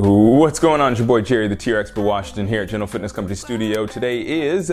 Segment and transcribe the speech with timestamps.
[0.00, 0.92] What's going on?
[0.92, 3.84] It's your boy Jerry, the TRX for Washington here at General Fitness Company Studio.
[3.84, 4.72] Today is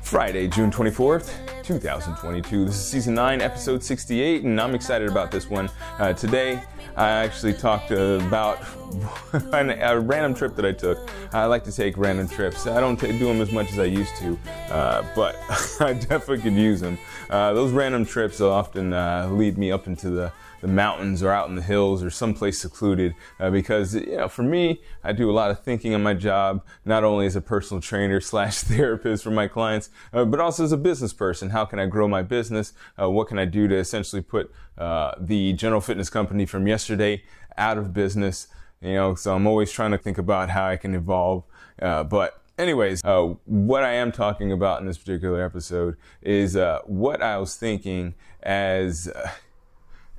[0.00, 1.32] Friday, June 24th,
[1.64, 2.66] 2022.
[2.66, 5.68] This is season 9, episode 68, and I'm excited about this one.
[5.98, 6.62] Uh, today,
[6.96, 8.60] I actually talked about
[9.32, 11.10] a random trip that I took.
[11.32, 12.68] I like to take random trips.
[12.68, 14.38] I don't t- do them as much as I used to,
[14.70, 15.34] uh, but
[15.80, 16.96] I definitely could use them.
[17.28, 21.48] Uh, those random trips often uh, lead me up into the the mountains or out
[21.48, 25.32] in the hills or someplace secluded uh, because you know for me i do a
[25.32, 29.30] lot of thinking on my job not only as a personal trainer slash therapist for
[29.30, 31.50] my clients uh, but also as a business person.
[31.50, 32.72] How can i grow my business?
[33.00, 37.22] Uh, what can i do to essentially put uh, the general fitness company from yesterday
[37.56, 38.48] out of business?
[38.80, 41.44] You know so i'm always trying to think about how i can evolve
[41.80, 46.80] uh, but anyways, uh, what I am talking about in this particular episode is uh,
[46.84, 49.30] what I was thinking as uh,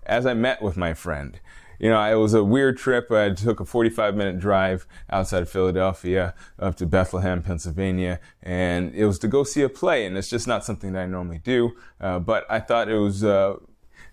[0.03, 1.39] as I met with my friend.
[1.79, 3.11] You know, it was a weird trip.
[3.11, 9.05] I took a 45 minute drive outside of Philadelphia up to Bethlehem, Pennsylvania, and it
[9.07, 10.05] was to go see a play.
[10.05, 13.23] And it's just not something that I normally do, uh, but I thought it was
[13.23, 13.55] uh,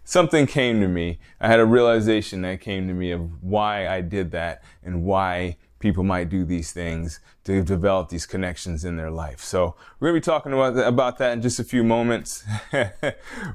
[0.03, 1.19] something came to me.
[1.43, 5.59] I had a realization that came to me of why I did that and why
[5.79, 9.41] people might do these things to develop these connections in their life.
[9.41, 12.45] So we're gonna be talking about that, about that in just a few moments.
[12.73, 12.93] we're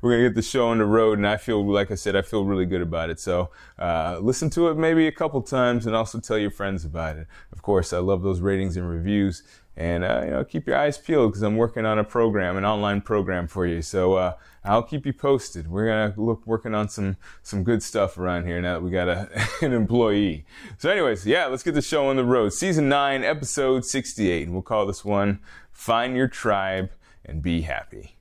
[0.01, 2.45] gonna get the show on the road, and I feel, like I said, I feel
[2.45, 3.19] really good about it.
[3.19, 7.17] So uh, listen to it maybe a couple times, and also tell your friends about
[7.17, 7.27] it.
[7.51, 9.43] Of course, I love those ratings and reviews.
[9.75, 12.65] And uh, you know, keep your eyes peeled because I'm working on a program, an
[12.65, 13.81] online program for you.
[13.81, 15.69] So uh, I'll keep you posted.
[15.69, 19.09] We're gonna look working on some some good stuff around here now that we got
[19.09, 19.29] a,
[19.61, 20.45] an employee.
[20.77, 22.53] So, anyways, yeah, let's get the show on the road.
[22.53, 24.49] Season nine, episode 68.
[24.49, 25.39] We'll call this one
[25.71, 26.91] "Find Your Tribe
[27.25, 28.15] and Be Happy."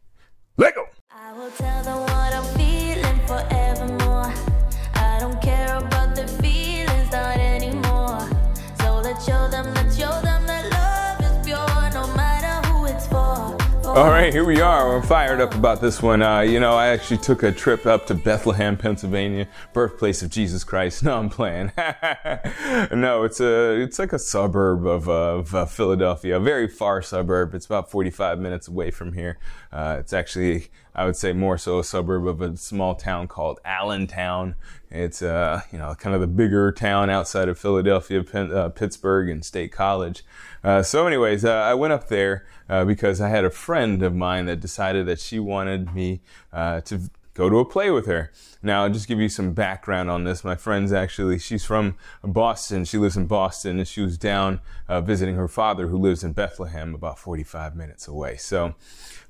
[0.56, 0.86] Let go.
[13.94, 14.88] All right, here we are.
[14.88, 16.22] We're fired up about this one.
[16.22, 20.64] Uh, you know, I actually took a trip up to Bethlehem, Pennsylvania, birthplace of Jesus
[20.64, 21.02] Christ.
[21.12, 21.72] No, I'm playing.
[21.76, 27.54] no, it's a it's like a suburb of, of uh, Philadelphia, a very far suburb.
[27.54, 29.38] It's about 45 minutes away from here.
[29.70, 33.60] Uh, it's actually, I would say, more so a suburb of a small town called
[33.62, 34.54] Allentown.
[34.90, 39.28] It's uh, you know kind of the bigger town outside of Philadelphia, Penn, uh, Pittsburgh,
[39.28, 40.24] and State College.
[40.64, 42.46] Uh, so, anyways, uh, I went up there
[42.86, 46.20] because I had a friend of mine that decided that she wanted me
[46.52, 48.30] uh, to go to a play with her.
[48.62, 50.44] Now, I'll just give you some background on this.
[50.44, 52.84] My friend's actually, she's from Boston.
[52.84, 56.32] She lives in Boston, and she was down uh, visiting her father, who lives in
[56.32, 58.36] Bethlehem, about 45 minutes away.
[58.36, 58.74] So,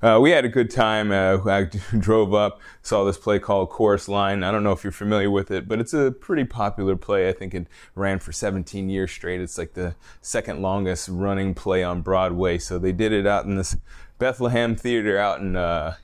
[0.01, 1.11] uh, we had a good time.
[1.11, 1.63] Uh, I
[1.97, 4.43] drove up, saw this play called Chorus Line.
[4.43, 7.29] I don't know if you're familiar with it, but it's a pretty popular play.
[7.29, 9.39] I think it ran for 17 years straight.
[9.39, 12.57] It's like the second longest running play on Broadway.
[12.57, 13.77] So they did it out in this
[14.23, 15.95] Bethlehem Theater out in uh,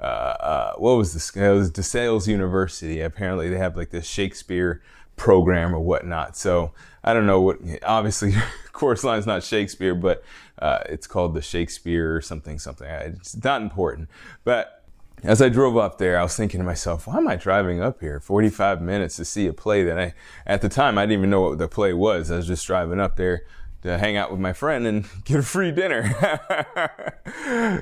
[0.00, 1.34] uh, uh, what was this?
[1.34, 3.00] It was DeSales University.
[3.00, 4.80] Apparently, they have like this Shakespeare
[5.16, 6.36] program or whatnot.
[6.36, 6.70] So
[7.02, 7.58] I don't know what.
[7.82, 8.34] Obviously,
[8.72, 10.22] Chorus Line's not Shakespeare, but
[10.60, 12.86] uh, it's called the Shakespeare or something, something.
[12.86, 14.08] It's not important.
[14.44, 14.84] But
[15.24, 17.98] as I drove up there, I was thinking to myself, why am I driving up
[17.98, 20.14] here 45 minutes to see a play that I,
[20.46, 22.30] at the time, I didn't even know what the play was.
[22.30, 23.42] I was just driving up there
[23.82, 26.12] to hang out with my friend and get a free dinner.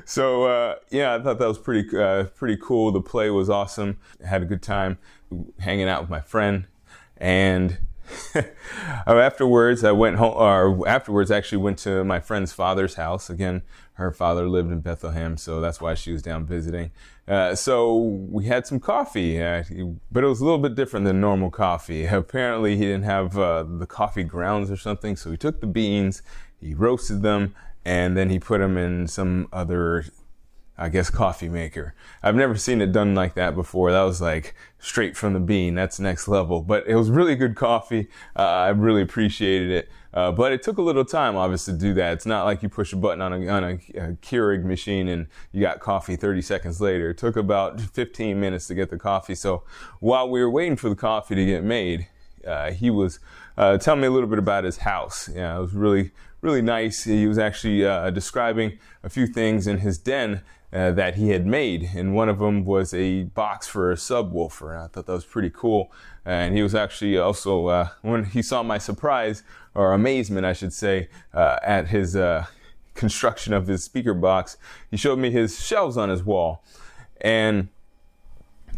[0.05, 2.91] so uh, yeah, I thought that was pretty uh, pretty cool.
[2.91, 3.99] The play was awesome.
[4.23, 4.97] I had a good time
[5.59, 6.67] hanging out with my friend,
[7.17, 7.77] and
[9.07, 10.33] afterwards I went home.
[10.35, 13.29] Or afterwards, I actually went to my friend's father's house.
[13.29, 13.63] Again,
[13.93, 16.91] her father lived in Bethlehem, so that's why she was down visiting.
[17.29, 17.95] Uh, so
[18.31, 19.63] we had some coffee, uh,
[20.11, 22.05] but it was a little bit different than normal coffee.
[22.07, 26.23] Apparently, he didn't have uh, the coffee grounds or something, so he took the beans,
[26.59, 27.53] he roasted them,
[27.85, 30.05] and then he put them in some other,
[30.81, 31.93] I guess, coffee maker.
[32.23, 33.91] I've never seen it done like that before.
[33.91, 35.75] That was like straight from the bean.
[35.75, 36.61] That's next level.
[36.61, 38.07] But it was really good coffee.
[38.33, 39.89] Uh, I really appreciated it.
[40.13, 42.13] Uh, but it took a little time, obviously, to do that.
[42.13, 45.27] It's not like you push a button on a, on a, a Keurig machine and
[45.51, 47.09] you got coffee 30 seconds later.
[47.09, 49.35] It took about 15 minutes to get the coffee.
[49.35, 49.63] So
[49.99, 52.07] while we were waiting for the coffee to get made,
[52.47, 53.19] uh, he was
[53.57, 55.29] uh, tell me a little bit about his house.
[55.35, 57.03] Yeah, it was really, really nice.
[57.03, 61.45] He was actually uh, describing a few things in his den uh, that he had
[61.45, 64.73] made, and one of them was a box for a subwoofer.
[64.73, 65.91] And I thought that was pretty cool.
[66.25, 69.43] And he was actually also uh, when he saw my surprise
[69.73, 72.45] or amazement, I should say, uh, at his uh,
[72.93, 74.57] construction of his speaker box,
[74.91, 76.63] he showed me his shelves on his wall,
[77.21, 77.69] and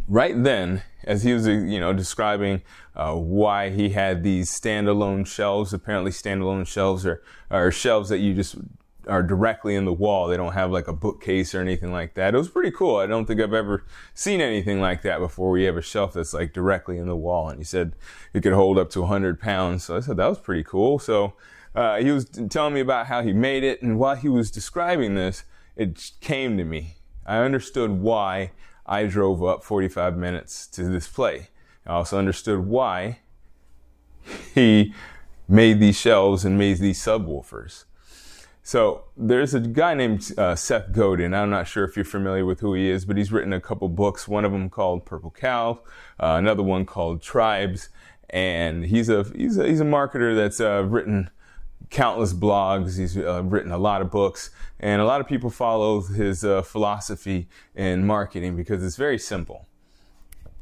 [0.07, 2.61] right then, as he was, you know, describing
[2.95, 8.33] uh, why he had these standalone shelves, apparently standalone shelves are, are shelves that you
[8.33, 8.55] just
[9.07, 10.27] are directly in the wall.
[10.27, 12.33] They don't have like a bookcase or anything like that.
[12.33, 12.97] It was pretty cool.
[12.97, 13.83] I don't think I've ever
[14.13, 15.51] seen anything like that before.
[15.51, 17.93] We have a shelf that's like directly in the wall, and he said
[18.33, 19.85] it could hold up to 100 pounds.
[19.85, 20.99] So I said that was pretty cool.
[20.99, 21.33] So
[21.75, 25.15] uh, he was telling me about how he made it, and while he was describing
[25.15, 25.43] this,
[25.75, 26.97] it came to me.
[27.25, 28.51] I understood why
[28.85, 31.49] I drove up 45 minutes to this play.
[31.85, 33.19] I also understood why
[34.53, 34.93] he
[35.47, 37.85] made these shelves and made these subwoofers.
[38.63, 41.33] So there's a guy named uh, Seth Godin.
[41.33, 43.89] I'm not sure if you're familiar with who he is, but he's written a couple
[43.89, 44.27] books.
[44.27, 45.79] One of them called Purple Cow,
[46.19, 47.89] uh, another one called Tribes,
[48.29, 51.31] and he's a he's a, he's a marketer that's uh, written
[51.89, 52.99] countless blogs.
[52.99, 56.61] He's uh, written a lot of books, and a lot of people follow his uh,
[56.61, 59.67] philosophy in marketing because it's very simple.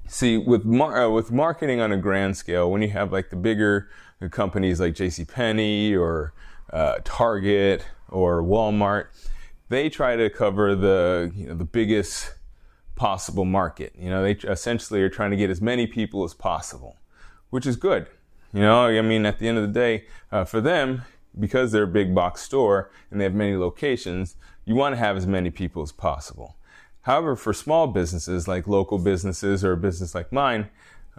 [0.07, 3.35] See, with mar- uh, with marketing on a grand scale, when you have like the
[3.35, 3.89] bigger
[4.31, 5.25] companies like J.C.
[5.25, 6.33] Penney or
[6.71, 9.07] uh, Target or Walmart,
[9.69, 12.33] they try to cover the you know, the biggest
[12.95, 13.93] possible market.
[13.97, 16.97] You know, they essentially are trying to get as many people as possible,
[17.49, 18.07] which is good.
[18.53, 21.03] You know, I mean, at the end of the day, uh, for them,
[21.37, 25.15] because they're a big box store and they have many locations, you want to have
[25.15, 26.57] as many people as possible.
[27.03, 30.69] However, for small businesses like local businesses or a business like mine,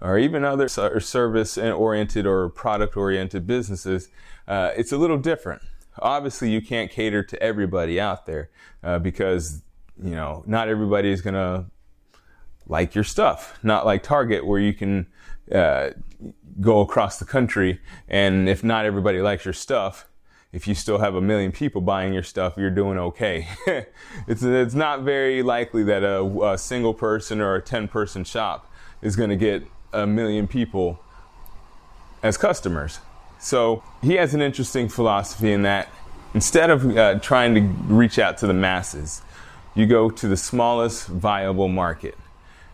[0.01, 4.09] or even other service oriented or product oriented businesses,
[4.49, 5.63] uh, it's a little different.
[5.99, 8.51] Obviously, you can't cater to everybody out there
[8.83, 9.63] uh, because
[10.03, 11.67] you know not everybody is gonna
[12.67, 13.59] like your stuff.
[13.63, 15.07] Not like Target, where you can
[15.53, 15.91] uh,
[16.61, 20.09] go across the country, and if not everybody likes your stuff,
[20.53, 23.47] if you still have a million people buying your stuff, you're doing okay.
[24.27, 28.73] it's it's not very likely that a, a single person or a ten person shop
[29.03, 31.01] is going to get a million people
[32.23, 33.01] as customers.
[33.39, 35.89] So he has an interesting philosophy in that
[36.35, 37.61] instead of uh, trying to
[37.93, 39.23] reach out to the masses,
[39.75, 42.17] you go to the smallest viable market.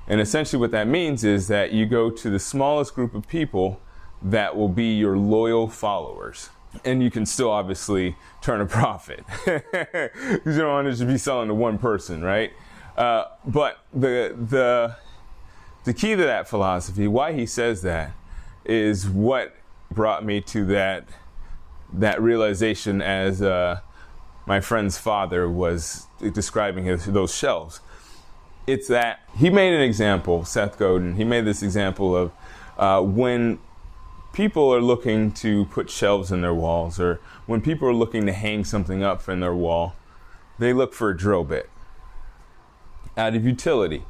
[0.08, 3.80] And essentially, what that means is that you go to the smallest group of people
[4.22, 6.50] that will be your loyal followers.
[6.84, 10.10] And you can still obviously turn a profit because
[10.44, 12.52] you don't want to just be selling to one person, right?
[12.96, 14.96] Uh, but the the
[15.86, 18.10] the key to that philosophy, why he says that,
[18.64, 19.54] is what
[19.90, 21.08] brought me to that
[21.92, 23.78] that realization as uh,
[24.46, 27.80] my friend's father was describing his, those shelves.
[28.66, 31.14] It's that he made an example, Seth Godin.
[31.14, 32.32] He made this example of
[32.76, 33.60] uh, when
[34.32, 38.32] people are looking to put shelves in their walls, or when people are looking to
[38.32, 39.94] hang something up in their wall,
[40.58, 41.70] they look for a drill bit
[43.16, 44.02] out of utility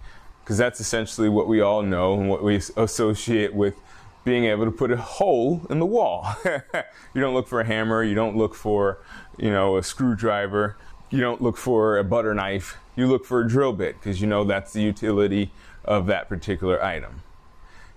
[0.46, 3.74] because that's essentially what we all know and what we associate with
[4.22, 6.24] being able to put a hole in the wall.
[6.44, 8.98] you don't look for a hammer, you don't look for,
[9.36, 10.76] you know, a screwdriver,
[11.10, 14.28] you don't look for a butter knife, you look for a drill bit because you
[14.28, 15.50] know that's the utility
[15.84, 17.22] of that particular item.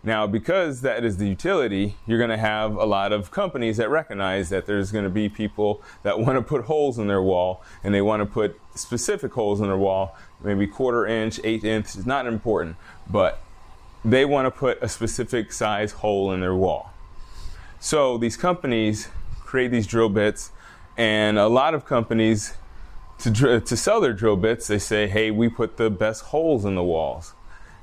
[0.01, 3.89] Now, because that is the utility, you're going to have a lot of companies that
[3.89, 7.61] recognize that there's going to be people that want to put holes in their wall
[7.83, 11.95] and they want to put specific holes in their wall, maybe quarter inch, eight inch,
[11.95, 12.75] it's not important,
[13.09, 13.41] but
[14.05, 16.91] they want to put a specific size hole in their wall.
[17.79, 19.09] So these companies
[19.43, 20.51] create these drill bits,
[20.97, 22.53] and a lot of companies,
[23.19, 26.75] to, to sell their drill bits, they say, hey, we put the best holes in
[26.75, 27.33] the walls.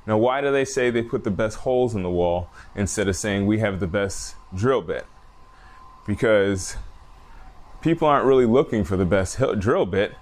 [0.07, 3.17] Now, why do they say they put the best holes in the wall instead of
[3.17, 5.05] saying we have the best drill bit?
[6.07, 6.77] Because
[7.81, 10.15] people aren't really looking for the best drill bit,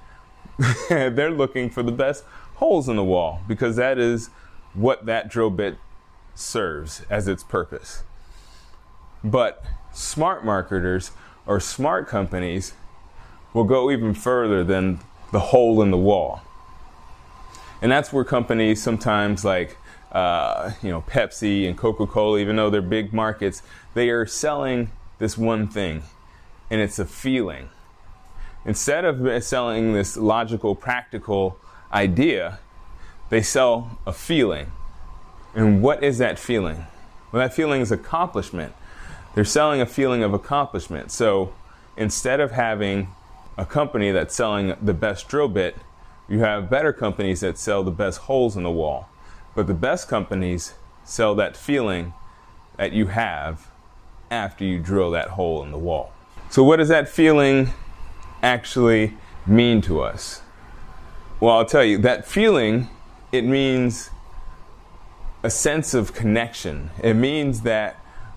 [0.88, 2.24] they're looking for the best
[2.56, 4.30] holes in the wall because that is
[4.72, 5.78] what that drill bit
[6.34, 8.02] serves as its purpose.
[9.22, 11.12] But smart marketers
[11.46, 12.74] or smart companies
[13.52, 15.00] will go even further than
[15.32, 16.42] the hole in the wall.
[17.80, 19.76] And that's where companies sometimes like,
[20.12, 23.62] uh, you know, Pepsi and Coca Cola, even though they're big markets,
[23.94, 26.02] they are selling this one thing,
[26.70, 27.68] and it's a feeling.
[28.66, 31.58] Instead of selling this logical, practical
[31.92, 32.58] idea,
[33.28, 34.72] they sell a feeling.
[35.54, 36.86] And what is that feeling?
[37.30, 38.72] Well, that feeling is accomplishment.
[39.34, 41.10] They're selling a feeling of accomplishment.
[41.10, 41.52] So
[41.96, 43.08] instead of having
[43.58, 45.76] a company that's selling the best drill bit,
[46.28, 49.08] you have better companies that sell the best holes in the wall.
[49.54, 52.14] But the best companies sell that feeling
[52.76, 53.70] that you have
[54.30, 56.12] after you drill that hole in the wall.
[56.50, 57.70] So, what is that feeling
[58.44, 59.14] actually
[59.46, 60.42] mean to us?
[61.40, 62.88] Well, I'll tell you, that feeling,
[63.32, 64.10] it means
[65.42, 66.90] a sense of connection.
[67.02, 67.96] It means that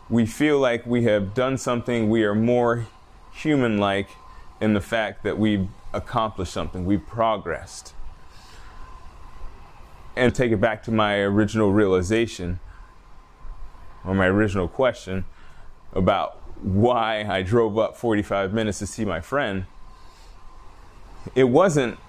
[0.10, 2.88] we feel like we have done something, we are more
[3.34, 4.10] human like
[4.60, 7.94] in the fact that we've accomplished something, we've progressed.
[10.16, 12.60] And take it back to my original realization
[14.04, 15.26] or my original question
[15.94, 19.66] about why I drove up 45 minutes to see my friend.
[21.36, 22.00] It wasn't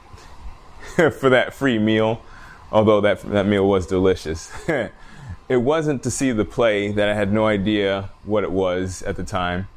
[0.96, 2.22] for that free meal,
[2.70, 4.50] although that, that meal was delicious.
[5.48, 9.16] it wasn't to see the play that I had no idea what it was at
[9.16, 9.68] the time,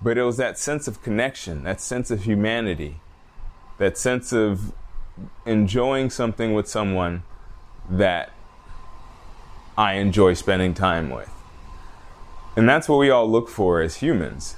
[0.00, 3.00] but it was that sense of connection, that sense of humanity,
[3.78, 4.72] that sense of
[5.46, 7.22] enjoying something with someone
[7.88, 8.30] that
[9.76, 11.30] I enjoy spending time with.
[12.56, 14.56] And that's what we all look for as humans.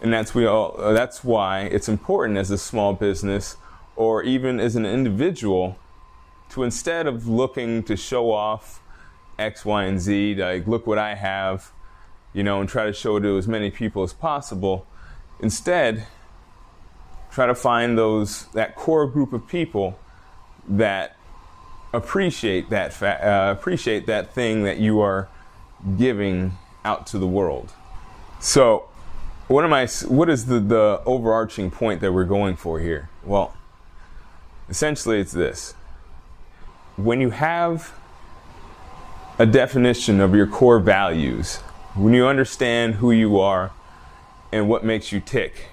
[0.00, 3.56] And that's we all that's why it's important as a small business
[3.96, 5.76] or even as an individual
[6.50, 8.80] to instead of looking to show off
[9.38, 11.70] X, Y, and Z, like look what I have,
[12.32, 14.86] you know, and try to show it to as many people as possible.
[15.40, 16.06] Instead,
[17.30, 19.98] try to find those that core group of people
[20.68, 21.16] that
[21.92, 25.28] appreciate that fa- uh, appreciate that thing that you are
[25.96, 26.52] giving
[26.84, 27.72] out to the world.
[28.38, 28.88] So,
[29.50, 29.86] what am I?
[30.08, 33.10] What is the the overarching point that we're going for here?
[33.24, 33.56] Well,
[34.68, 35.74] essentially, it's this:
[36.96, 37.92] when you have
[39.38, 41.56] a definition of your core values,
[41.94, 43.72] when you understand who you are
[44.52, 45.68] and what makes you tick,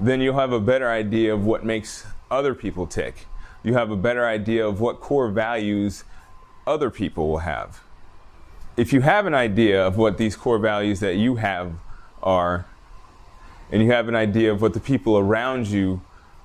[0.00, 3.26] then you'll have a better idea of what makes other people tick
[3.64, 6.04] you have a better idea of what core values
[6.66, 7.82] other people will have.
[8.76, 11.72] If you have an idea of what these core values that you have
[12.24, 12.66] are,
[13.70, 16.02] and you have an idea of what the people around you,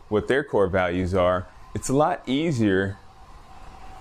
[0.09, 2.97] what their core values are, it's a lot easier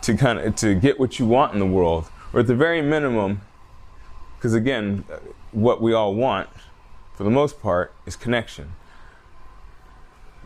[0.02, 2.82] to kind of to get what you want in the world, or at the very
[2.82, 3.40] minimum,
[4.36, 5.04] because again,
[5.52, 6.48] what we all want,
[7.14, 8.72] for the most part, is connection.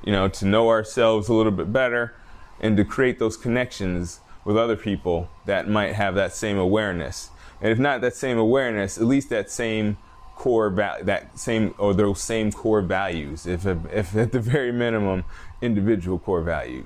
[0.04, 2.14] You know, to know ourselves a little bit better,
[2.60, 7.30] and to create those connections with other people that might have that same awareness.
[7.60, 9.98] And if not that same awareness, at least that same
[10.36, 15.24] core value, that same or those same core values, if, if at the very minimum,
[15.60, 16.84] individual core value.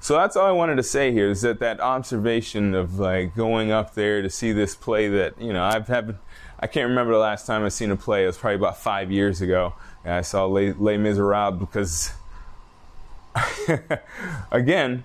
[0.00, 3.70] So that's all I wanted to say here is that that observation of like going
[3.70, 6.18] up there to see this play that you know I've had
[6.60, 8.24] I can't remember the last time I've seen a play.
[8.24, 9.74] It was probably about five years ago.
[10.04, 12.12] And I saw Les, Les Miserables because
[14.50, 15.04] again,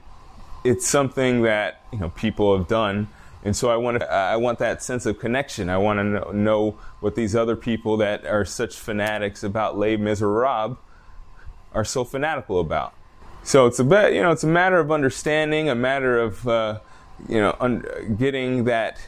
[0.63, 3.07] it's something that you know people have done,
[3.43, 5.69] and so I want to, I want that sense of connection.
[5.69, 10.77] I want to know, what these other people that are such fanatics about Les Miserables
[11.71, 12.93] are so fanatical about.
[13.43, 16.79] So it's a bit, you know, it's a matter of understanding, a matter of uh,
[17.27, 18.99] you know un- getting that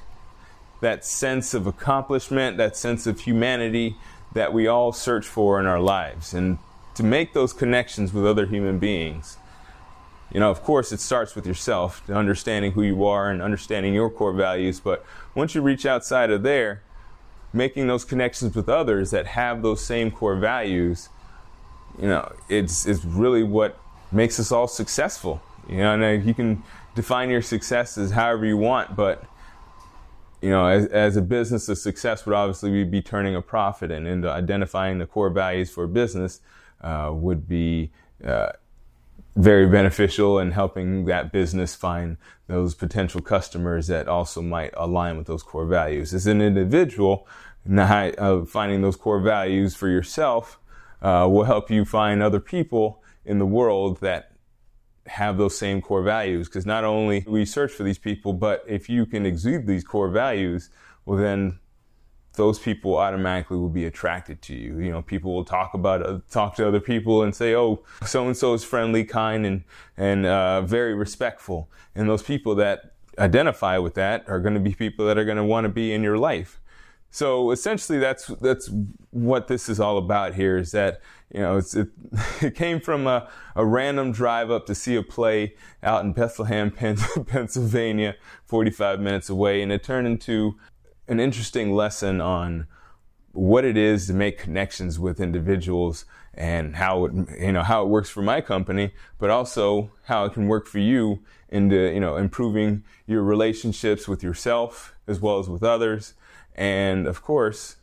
[0.80, 3.98] that sense of accomplishment, that sense of humanity
[4.34, 6.58] that we all search for in our lives, and
[6.96, 9.38] to make those connections with other human beings.
[10.34, 14.10] You know, of course, it starts with yourself, understanding who you are and understanding your
[14.10, 14.80] core values.
[14.80, 16.84] But once you reach outside of there,
[17.52, 21.10] making those connections with others that have those same core values,
[22.00, 23.78] you know, it's, it's really what
[24.12, 25.42] makes us all successful.
[25.68, 26.64] You know, and you can
[26.96, 29.26] define your success as however you want, but
[30.42, 34.08] you know, as, as a business, a success would obviously be turning a profit and
[34.08, 36.40] into identifying the core values for a business
[36.82, 37.92] uh, would be
[38.26, 38.50] uh,
[39.36, 45.28] very beneficial in helping that business find those potential customers that also might align with
[45.28, 46.14] those core values.
[46.14, 47.28] As an individual,
[47.78, 50.60] uh, finding those core values for yourself
[51.02, 54.34] uh, will help you find other people in the world that
[55.08, 56.48] have those same core values.
[56.48, 60.10] Because not only we search for these people, but if you can exude these core
[60.10, 60.70] values,
[61.06, 61.60] well then
[62.34, 64.80] those people automatically will be attracted to you.
[64.80, 68.26] You know, people will talk about uh, talk to other people and say, "Oh, so
[68.26, 69.64] and so is friendly, kind, and
[69.98, 74.74] and uh, very respectful." And those people that identify with that are going to be
[74.74, 76.62] people that are going to want to be in your life.
[77.14, 78.70] So essentially, that's that's
[79.10, 80.36] what this is all about.
[80.36, 81.02] Here is that
[81.34, 81.88] you know it,
[82.42, 86.72] it came from a, a, random drive up to see a play out in Bethlehem,
[87.28, 90.58] Pennsylvania, 45 minutes away, and it turned into
[91.12, 92.68] an interesting lesson on
[93.34, 97.90] what it is to make connections with individuals and how it you know how it
[97.90, 102.16] works for my company, but also how it can work for you into you know
[102.16, 106.14] improving your relationships with yourself as well as with others,
[106.56, 107.76] and of course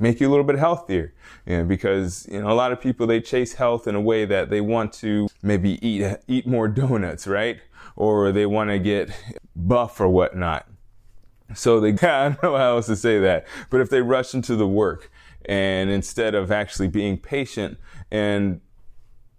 [0.00, 1.12] make you a little bit healthier.
[1.44, 4.24] You know, because you know a lot of people they chase health in a way
[4.24, 7.60] that they want to maybe eat eat more donuts, right?
[7.94, 9.10] Or they want to get
[9.54, 10.66] buff or whatnot.
[11.54, 14.56] So they, I don't know how else to say that, but if they rush into
[14.56, 15.10] the work
[15.44, 17.78] and instead of actually being patient
[18.10, 18.60] and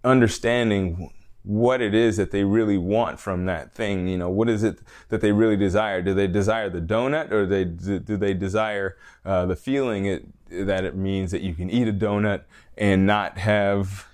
[0.02, 1.12] understanding
[1.42, 4.78] what it is that they really want from that thing, you know, what is it
[5.08, 6.02] that they really desire?
[6.02, 10.84] Do they desire the donut or they, do they desire uh, the feeling it, that
[10.84, 12.42] it means that you can eat a donut
[12.76, 14.06] and not have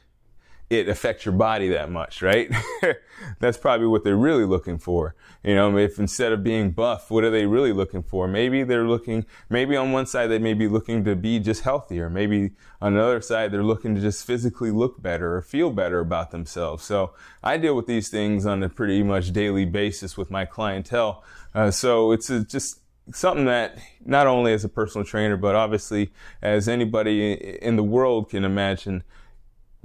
[0.69, 2.51] it affects your body that much, right?
[3.41, 5.15] That's probably what they're really looking for.
[5.45, 8.27] You know, if instead of being buff, what are they really looking for?
[8.27, 12.11] Maybe they're looking, maybe on one side they may be looking to be just healthier.
[12.11, 16.01] Maybe on the other side they're looking to just physically look better or feel better
[16.01, 16.83] about themselves.
[16.83, 21.23] So I deal with these things on a pretty much daily basis with my clientele.
[21.55, 22.81] Uh, so it's a, just
[23.13, 27.33] something that not only as a personal trainer, but obviously as anybody
[27.63, 29.05] in the world can imagine,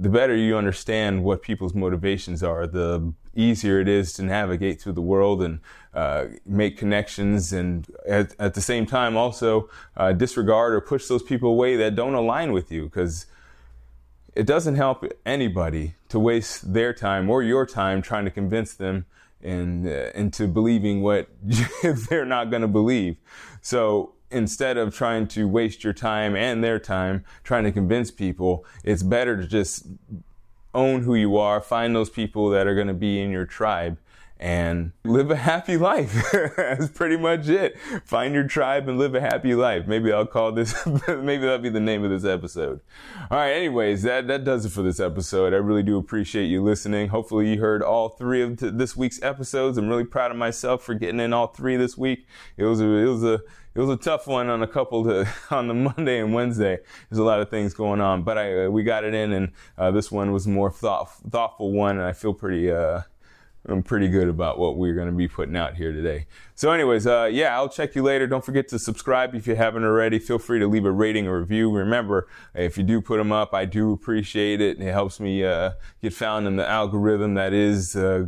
[0.02, 4.94] the better you understand what people's motivations are, the easier it is to navigate through
[4.94, 5.60] the world and
[5.94, 11.22] uh, make connections, and at, at, the same time also uh, disregard or push those
[11.22, 13.26] people away that don't align with you, because
[14.34, 19.06] it doesn't help anybody to waste their time or your time trying to convince them
[19.40, 21.28] in, uh, into believing what
[22.08, 23.18] they're not going to believe.
[23.60, 28.64] So instead of trying to waste your time and their time trying to convince people,
[28.84, 29.86] it's better to just
[30.74, 33.98] own who you are, find those people that are going to be in your tribe
[34.42, 36.28] and live a happy life.
[36.56, 37.78] That's pretty much it.
[38.04, 39.86] Find your tribe and live a happy life.
[39.86, 40.74] Maybe I'll call this,
[41.06, 42.80] maybe that'll be the name of this episode.
[43.30, 43.52] All right.
[43.52, 45.54] Anyways, that, that does it for this episode.
[45.54, 47.08] I really do appreciate you listening.
[47.08, 49.78] Hopefully you heard all three of this week's episodes.
[49.78, 52.26] I'm really proud of myself for getting in all three this week.
[52.56, 53.34] It was a, it was a,
[53.74, 56.80] it was a tough one on a couple to, on the Monday and Wednesday.
[57.08, 59.92] There's a lot of things going on, but I, we got it in and, uh,
[59.92, 63.02] this one was more thought, thoughtful one and I feel pretty, uh,
[63.68, 66.26] I'm pretty good about what we're going to be putting out here today.
[66.56, 68.26] So, anyways, uh, yeah, I'll check you later.
[68.26, 70.18] Don't forget to subscribe if you haven't already.
[70.18, 71.70] Feel free to leave a rating or review.
[71.70, 74.80] Remember, if you do put them up, I do appreciate it.
[74.80, 75.72] It helps me uh,
[76.02, 78.26] get found in the algorithm that is uh,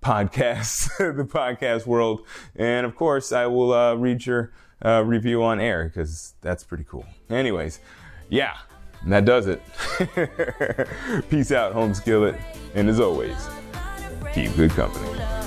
[0.00, 2.24] podcasts, the podcast world.
[2.54, 4.52] And of course, I will uh, read your
[4.84, 7.06] uh, review on air because that's pretty cool.
[7.28, 7.80] Anyways,
[8.28, 8.58] yeah,
[9.06, 9.62] that does it.
[11.30, 12.36] Peace out, home skillet.
[12.74, 13.48] And as always,
[14.34, 15.43] Keep good company.